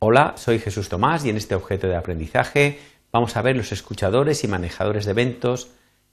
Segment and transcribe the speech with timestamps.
[0.00, 2.78] Hola, soy Jesús Tomás y en este objeto de aprendizaje
[3.10, 5.72] vamos a ver los escuchadores y manejadores de eventos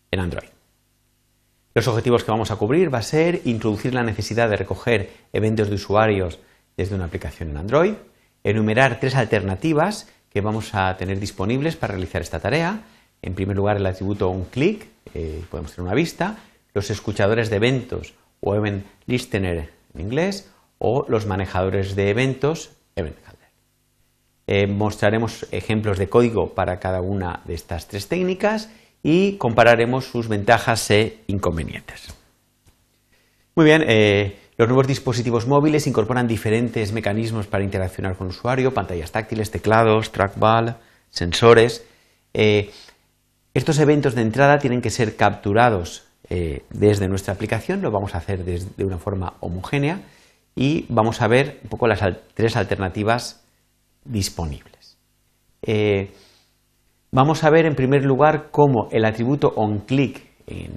[0.09, 0.50] en Android.
[1.75, 5.70] Los objetivos que vamos a cubrir va a ser introducir la necesidad de recoger eventos
[5.70, 6.39] de usuarios
[6.75, 7.93] desde una aplicación en Android,
[8.43, 12.81] enumerar tres alternativas que vamos a tener disponibles para realizar esta tarea.
[13.21, 16.38] En primer lugar, el atributo onClick, eh, podemos tener una vista,
[16.73, 20.49] los escuchadores de eventos o Event Listener en inglés,
[20.79, 23.35] o los manejadores de eventos Event.
[24.47, 28.69] Eh, mostraremos ejemplos de código para cada una de estas tres técnicas
[29.01, 32.13] y compararemos sus ventajas e inconvenientes.
[33.55, 38.73] Muy bien, eh, los nuevos dispositivos móviles incorporan diferentes mecanismos para interaccionar con el usuario,
[38.73, 40.75] pantallas táctiles, teclados, trackball,
[41.09, 41.83] sensores.
[42.35, 42.69] Eh,
[43.55, 46.03] estos eventos de entrada tienen que ser capturados
[46.71, 50.02] desde nuestra aplicación, lo vamos a hacer de una forma homogénea
[50.55, 52.02] y vamos a ver un poco las
[52.33, 53.44] tres alternativas
[54.06, 54.98] disponibles.
[55.61, 56.11] Eh,
[57.11, 60.70] vamos a ver en primer lugar cómo el atributo onClick eh,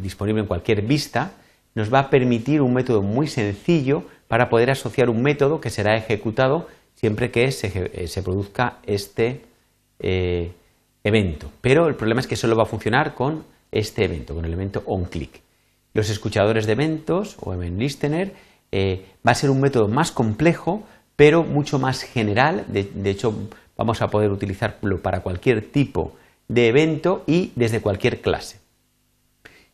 [0.00, 1.32] disponible en cualquier vista
[1.74, 5.96] nos va a permitir un método muy sencillo para poder asociar un método que será
[5.96, 9.42] ejecutado siempre que se, eh, produzca este
[11.02, 11.50] evento.
[11.60, 14.82] Pero el problema es que solo va a funcionar con este evento, con el evento
[14.86, 15.42] onClick.
[15.94, 18.32] Los escuchadores de eventos o event listener
[18.72, 20.82] eh, va a ser un método más complejo,
[21.16, 22.64] pero mucho más general.
[22.68, 26.16] De, hecho, vamos a poder utilizarlo para cualquier tipo
[26.48, 28.60] de evento y desde cualquier clase.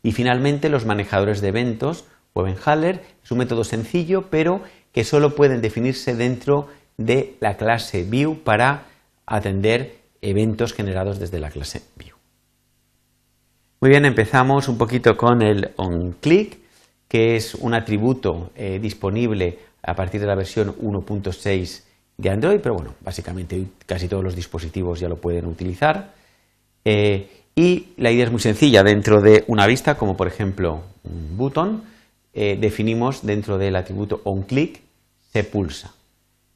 [0.03, 5.05] Y finalmente, los manejadores de eventos o event handler es un método sencillo, pero que
[5.05, 8.87] solo pueden definirse dentro de la clase view para
[9.27, 12.17] atender eventos generados desde la clase view.
[13.81, 16.61] Muy bien, empezamos un poquito con el onClick
[17.11, 21.83] que es un atributo eh, disponible a partir de la versión 1.6
[22.17, 26.13] de Android, pero bueno, básicamente casi todos los dispositivos ya lo pueden utilizar.
[26.85, 31.37] Eh, y la idea es muy sencilla, dentro de una vista, como por ejemplo un
[31.37, 31.85] botón,
[32.33, 34.81] eh, definimos dentro del atributo onClick
[35.33, 35.95] se pulsa.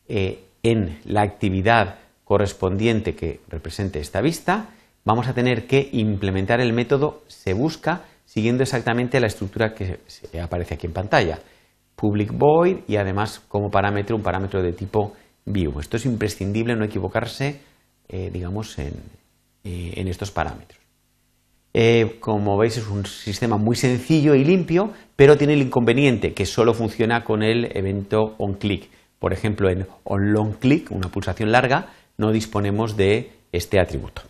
[0.07, 4.71] en la actividad correspondiente que represente esta vista,
[5.05, 9.99] vamos a tener que implementar el método se busca siguiendo exactamente la estructura que
[10.41, 11.39] aparece aquí en pantalla.
[11.97, 15.13] Public void y además como parámetro un parámetro de tipo
[15.45, 15.79] view.
[15.81, 17.61] Esto es imprescindible no equivocarse,
[18.09, 18.95] eh, digamos, en,
[19.65, 20.81] eh, estos parámetros.
[21.73, 26.47] Eh, como veis es un sistema muy sencillo y limpio, pero tiene el inconveniente que
[26.47, 28.89] solo funciona con el evento onClick.
[29.19, 34.23] Por ejemplo, en onLongClick, una pulsación larga, no disponemos de este atributo.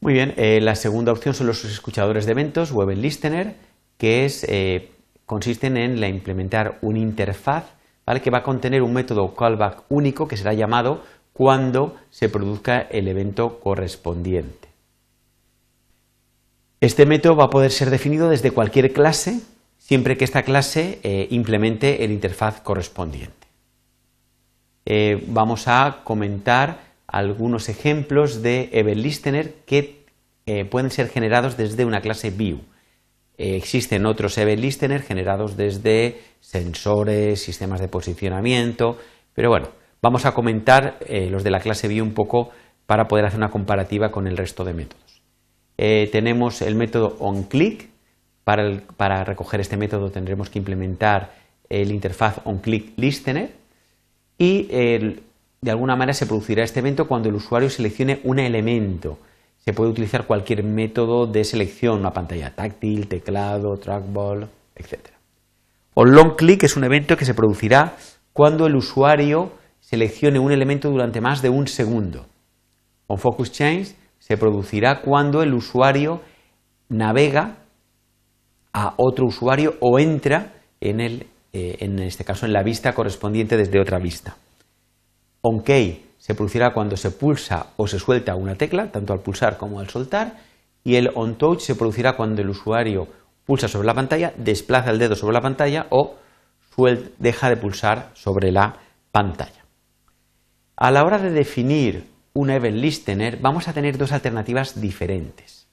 [0.00, 3.54] Muy bien, la segunda opción son los escuchadores de eventos, Web Listener,
[3.96, 4.44] que es,
[5.26, 7.64] consisten en la implementar una interfaz
[8.22, 11.02] que va a contener un método callback único que será llamado
[11.32, 14.68] cuando se produzca el evento correspondiente.
[16.80, 19.40] Este método va a poder ser definido desde cualquier clase,
[19.78, 23.46] siempre que esta clase eh, implemente el interfaz correspondiente.
[25.28, 30.04] vamos a comentar algunos ejemplos de event listener que
[30.46, 32.60] eh, pueden ser generados desde una clase view.
[33.38, 38.98] Eh, existen otros event listener generados desde sensores, sistemas de posicionamiento,
[39.34, 39.68] pero bueno,
[40.02, 42.50] vamos a comentar eh, los de la clase view un poco
[42.86, 45.22] para poder hacer una comparativa con el resto de métodos.
[45.76, 47.90] tenemos el método onClick.
[48.44, 51.32] Para, para recoger este método tendremos que implementar
[51.68, 53.52] el interfaz onClick listener
[54.36, 54.66] y
[55.62, 59.18] de alguna manera se producirá este evento cuando el usuario seleccione un elemento.
[59.64, 64.98] Se puede utilizar cualquier método de selección, una pantalla táctil, teclado, trackball, etc.
[65.94, 67.96] O long click es un evento que se producirá
[68.32, 72.26] cuando el usuario seleccione un elemento durante más de un segundo.
[73.06, 76.20] On focus change se producirá cuando el usuario
[76.88, 77.58] navega
[78.72, 83.56] a otro usuario o entra en, el, eh, en este caso en la vista correspondiente
[83.56, 84.36] desde otra vista.
[85.42, 89.80] OnKey se producirá cuando se pulsa o se suelta una tecla, tanto al pulsar como
[89.80, 90.36] al soltar,
[90.84, 93.08] y el OnTouch se producirá cuando el usuario
[93.44, 96.14] pulsa sobre la pantalla, desplaza el dedo sobre la pantalla o
[97.18, 98.76] deja de pulsar sobre la
[99.10, 99.64] pantalla.
[100.76, 105.66] A la hora de definir un event listener vamos a tener dos alternativas diferentes.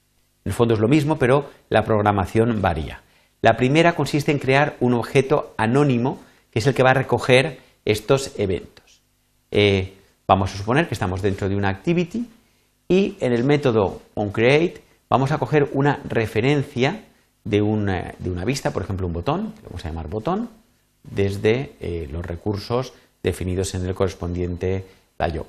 [0.44, 3.04] En el fondo es lo mismo, pero la programación varía.
[3.44, 6.20] La primera consiste en crear un objeto anónimo,
[6.50, 9.04] que es el que va a recoger estos eventos.
[9.52, 9.99] Eh,
[10.30, 12.30] vamos a suponer que estamos dentro de una activity
[12.88, 17.04] y en el método onCreate vamos a coger una referencia
[17.44, 18.14] de una,
[18.46, 20.50] vista, por ejemplo un botón, que vamos a llamar botón,
[21.02, 22.94] desde eh, los recursos
[23.24, 24.86] definidos en el correspondiente
[25.18, 25.48] layout.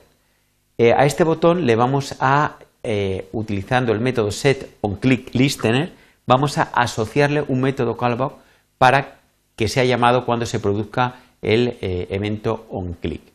[0.79, 5.93] Eh, a este botón le vamos a, eh, utilizando el método setOnClickListener,
[6.27, 8.32] vamos a asociarle un método callback
[8.79, 9.19] para
[9.56, 13.30] que sea llamado cuando se produzca el eh, evento onClick.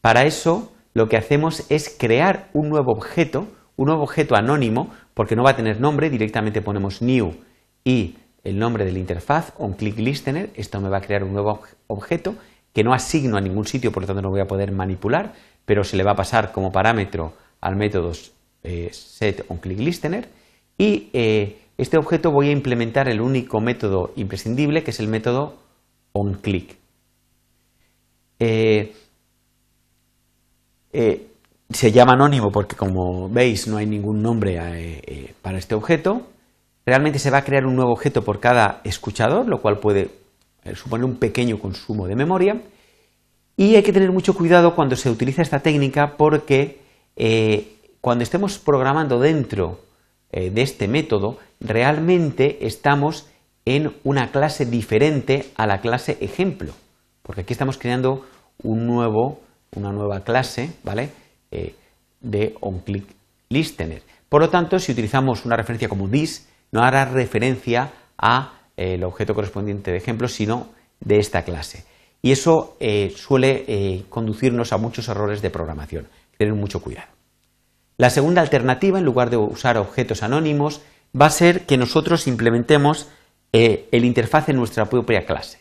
[0.00, 5.36] Para eso, lo que hacemos es crear un nuevo objeto, un nuevo objeto anónimo, porque
[5.36, 7.34] no va a tener nombre, directamente ponemos new
[7.84, 12.34] y el nombre de la interfaz onClickListener, esto me va a crear un nuevo objeto
[12.72, 15.34] que no asigno a ningún sitio, por lo tanto no voy a poder manipular,
[15.64, 18.12] pero se le va a pasar como parámetro al método
[18.62, 20.28] eh, setOnClickListener
[20.78, 25.56] y eh, este objeto voy a implementar el único método imprescindible que es el método
[26.12, 26.76] onClick.
[28.40, 28.94] Eh,
[30.92, 36.28] se llama anónimo porque como veis no hay ningún nombre para este objeto.
[36.86, 40.10] Realmente se va a crear un nuevo objeto por cada escuchador, lo cual puede
[40.64, 42.60] eh, supone un pequeño consumo de memoria.
[43.56, 46.80] Y hay que tener mucho cuidado cuando se utiliza esta técnica porque
[47.16, 49.80] eh, cuando estemos programando dentro
[50.30, 53.28] eh, de este método, realmente estamos
[53.64, 56.72] en una clase diferente a la clase ejemplo.
[57.22, 58.24] Porque aquí estamos creando
[58.62, 59.40] un nuevo,
[59.74, 61.10] una nueva clase ¿vale?
[62.20, 64.02] de onClickListener.
[64.28, 69.34] Por lo tanto, si utilizamos una referencia como this, no hará referencia a el objeto
[69.34, 70.68] correspondiente de ejemplo, sino
[71.00, 71.84] de esta clase.
[72.22, 76.08] Y eso eh, suele eh, conducirnos a muchos errores de programación.
[76.36, 77.08] Tener mucho cuidado.
[77.96, 80.82] La segunda alternativa, en lugar de usar objetos anónimos,
[81.18, 83.08] va a ser que nosotros implementemos
[83.52, 85.58] eh, el interfaz en nuestra propia clase.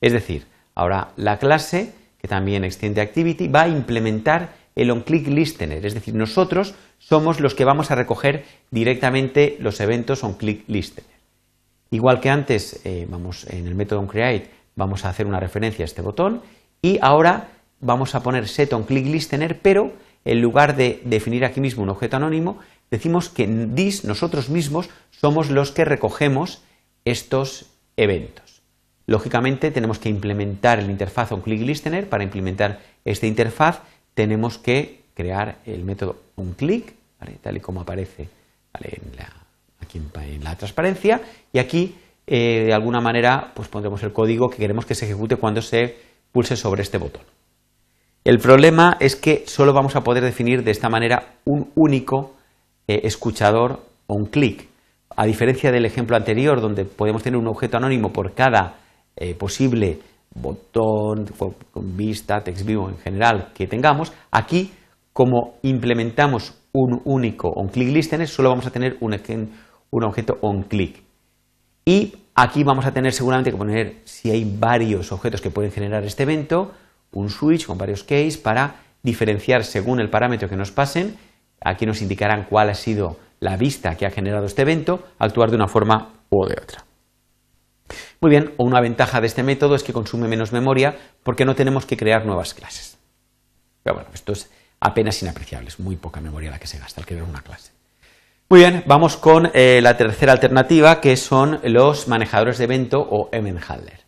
[0.00, 5.84] Es decir, ahora la clase, que también extiende Activity, va a implementar el onClickListener.
[5.84, 11.10] Es decir, nosotros somos los que vamos a recoger directamente los eventos onClickListener.
[11.90, 15.86] Igual que antes, eh, vamos en el método onCreate, vamos a hacer una referencia a
[15.86, 16.42] este botón
[16.82, 17.48] y ahora
[17.80, 19.92] vamos a poner setOnClickListener, pero
[20.24, 22.58] en lugar de definir aquí mismo un objeto anónimo,
[22.90, 23.74] decimos que en
[24.04, 26.62] nosotros mismos somos los que recogemos
[27.04, 28.59] estos eventos.
[29.10, 32.08] Lógicamente tenemos que implementar el interfaz onClickListener.
[32.08, 33.80] Para implementar esta interfaz
[34.14, 36.94] tenemos que crear el método onClick,
[37.42, 38.28] tal y como aparece
[39.80, 41.20] aquí en, la transparencia
[41.52, 45.34] y aquí eh, de alguna manera pues pondremos el código que queremos que se ejecute
[45.34, 45.96] cuando se
[46.30, 47.22] pulse sobre este botón.
[48.22, 52.36] El problema es que solo vamos a poder definir de esta manera un único
[52.86, 54.68] eh, escuchador o un clic.
[55.16, 58.76] A diferencia del ejemplo anterior, donde podemos tener un objeto anónimo por cada
[59.16, 59.98] eh, posible
[60.34, 61.26] botón,
[61.74, 64.72] vista, text view en general que tengamos, aquí,
[65.12, 69.16] como implementamos un único on click listener, solo vamos a tener un,
[69.90, 71.02] un objeto onClick.
[71.84, 76.04] Y aquí vamos a tener seguramente que poner, si hay varios objetos que pueden generar
[76.04, 76.72] este evento,
[77.12, 81.16] un switch con varios keys para diferenciar según el parámetro que nos pasen.
[81.60, 85.56] Aquí nos indicarán cuál ha sido la vista que ha generado este evento, actuar de
[85.56, 86.89] una forma u de otra.
[88.22, 91.86] Muy bien, una ventaja de este método es que consume menos memoria porque no tenemos
[91.86, 92.98] que crear nuevas clases.
[93.82, 97.06] Pero bueno, esto es apenas inapreciable, es muy poca memoria la que se gasta al
[97.06, 97.72] crear una clase.
[98.50, 103.30] Muy bien, vamos con eh, la tercera alternativa, que son los manejadores de evento o
[103.32, 104.00] event handler.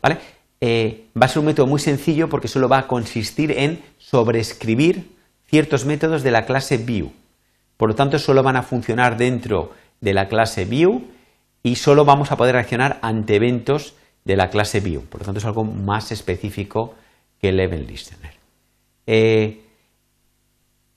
[0.00, 0.18] ¿Vale?
[0.60, 5.16] Eh, va a ser un método muy sencillo porque solo va a consistir en sobreescribir
[5.48, 7.12] ciertos métodos de la clase view.
[7.76, 11.17] Por lo tanto, solo van a funcionar dentro de la clase view
[11.62, 15.04] y solo vamos a poder reaccionar ante eventos de la clase view.
[15.06, 16.94] Por lo tanto, es algo más específico
[17.40, 18.34] que el event listener.
[19.06, 19.62] Eh,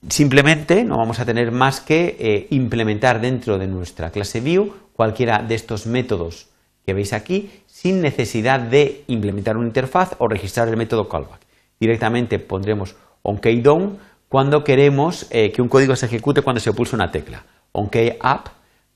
[0.08, 5.44] Simplemente no vamos a tener más que eh, implementar dentro de nuestra clase view cualquiera
[5.46, 6.48] de estos métodos
[6.84, 11.40] que veis aquí sin necesidad de implementar una interfaz o registrar el método callback.
[11.78, 17.12] Directamente pondremos onKeyDown cuando queremos eh, que un código se ejecute cuando se pulsa una
[17.12, 17.44] tecla.
[17.70, 18.48] OnKeyUp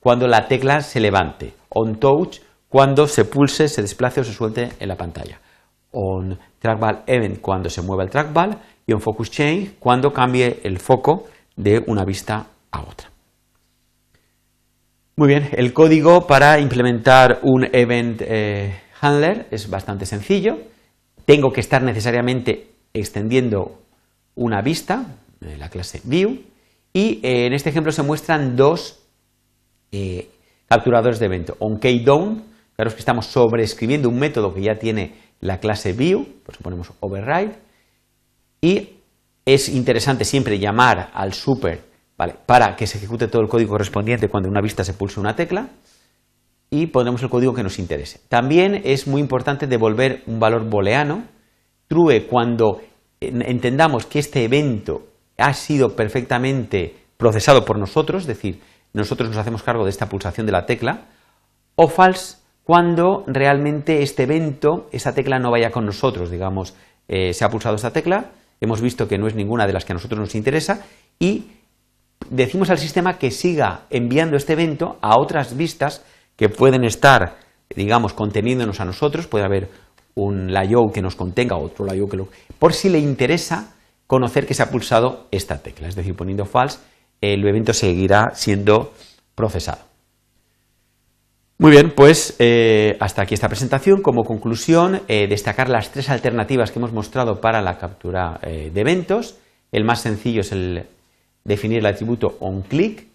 [0.07, 1.55] cuando la tecla se levante.
[1.69, 5.41] OnTouch cuando se pulse, se desplace o se suelte en la pantalla.
[5.91, 11.25] OnTrackballEvent cuando se mueva el trackball y un focus change cuando cambie el foco
[11.57, 13.11] de una vista a otra.
[15.17, 20.57] Muy bien, el código para implementar un event eh, handler es bastante sencillo.
[21.25, 23.83] Tengo que estar necesariamente extendiendo
[24.37, 26.43] una vista, de la clase view,
[26.93, 29.03] y eh, en este ejemplo se muestran dos
[29.93, 30.29] eh,
[30.69, 31.57] capturadores de evento.
[31.59, 36.63] OnKeyDown, claro que estamos sobreescribiendo un método que ya tiene la clase view, por eso
[36.63, 37.59] ponemos override,
[38.61, 38.91] y
[39.45, 41.85] es interesante siempre llamar al super
[42.47, 45.37] para que se ejecute todo el código correspondiente cuando en una vista se pulse una
[45.37, 45.69] tecla
[46.71, 48.21] y ponemos el código que nos interese.
[48.29, 51.25] También es muy importante devolver un valor booleano
[51.87, 52.81] true cuando
[53.21, 55.07] entendamos que este evento
[55.39, 58.61] ha sido perfectamente procesado por nosotros, es decir,
[58.97, 61.03] nosotros nos hacemos cargo de esta pulsación de la tecla,
[61.77, 66.75] o false cuando realmente este evento, esa tecla no vaya con nosotros, digamos,
[67.07, 69.93] eh, se ha pulsado esta tecla, hemos visto que no es ninguna de las que
[69.93, 70.85] a nosotros nos interesa
[71.21, 71.45] y
[72.29, 77.37] decimos al sistema que siga enviando este evento a otras vistas que pueden estar,
[77.75, 79.69] digamos, conteniéndonos a nosotros, puede haber
[80.15, 82.29] un layout que nos contenga, otro layout que lo...
[82.59, 83.75] por si le interesa
[84.07, 86.79] conocer que se ha pulsado esta tecla, es decir, poniendo false,
[87.35, 88.93] el evento seguirá siendo
[89.35, 89.87] procesado.
[91.59, 94.03] Muy bien, pues eh, hasta aquí esta presentación.
[94.03, 98.81] Como conclusión, eh, destacar las tres alternativas que hemos mostrado para la captura eh, de
[98.81, 99.39] eventos.
[99.73, 100.85] El más sencillo es el
[101.45, 103.07] definir el atributo onClick,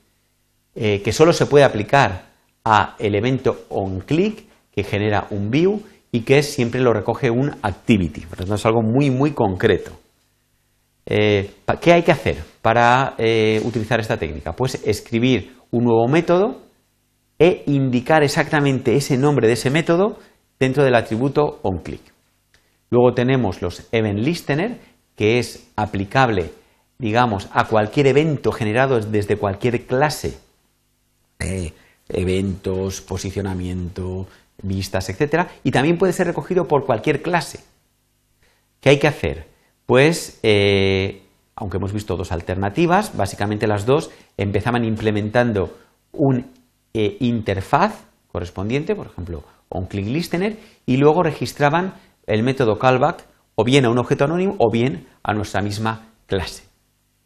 [0.73, 2.29] que solo se puede aplicar
[2.63, 8.21] a el evento onClick que genera un view y que siempre lo recoge un activity.
[8.21, 9.91] Por es algo muy, muy concreto.
[11.05, 13.15] ¿Qué hay que hacer para
[13.63, 14.53] utilizar esta técnica?
[14.53, 16.61] Pues escribir un nuevo método
[17.39, 20.19] e indicar exactamente ese nombre de ese método
[20.59, 22.01] dentro del atributo onClick.
[22.91, 24.79] Luego tenemos los event listener,
[25.15, 26.51] que es aplicable,
[26.99, 30.37] digamos, a cualquier evento generado desde cualquier clase,
[31.39, 31.73] eh,
[32.09, 34.27] eventos, posicionamiento,
[34.61, 35.47] vistas, etc.
[35.63, 37.61] Y también puede ser recogido por cualquier clase.
[38.81, 39.47] ¿Qué hay que hacer?
[39.91, 41.21] Pues, eh,
[41.53, 45.77] aunque hemos visto dos alternativas, básicamente las dos empezaban implementando
[46.13, 46.45] un
[46.93, 51.95] eh, interfaz correspondiente, por ejemplo, un click listener, y luego registraban
[52.25, 56.63] el método callback o bien a un objeto anónimo o bien a nuestra misma clase.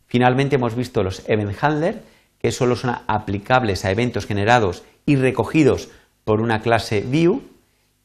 [0.07, 2.01] Finalmente hemos visto los event handler,
[2.39, 5.89] que solo son aplicables a eventos generados y recogidos
[6.23, 7.43] por una clase view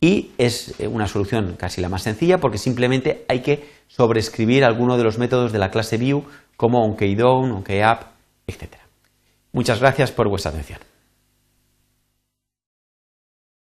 [0.02, 4.96] y es eh, una solución casi la más sencilla porque simplemente hay que sobreescribir alguno
[4.96, 6.24] de los métodos de la clase view
[6.56, 8.02] como onKeyDown, onKeyUp,
[8.46, 8.76] etc.
[9.52, 10.78] Muchas gracias por vuestra atención.